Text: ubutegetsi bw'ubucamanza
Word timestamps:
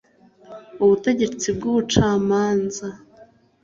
ubutegetsi 0.83 1.47
bw'ubucamanza 1.57 2.87